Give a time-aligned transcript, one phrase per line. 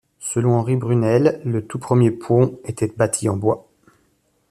[0.17, 3.67] Selon Henri Bruneel, le tout premier pont était bâti en bois.